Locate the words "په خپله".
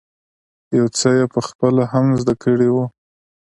1.33-1.83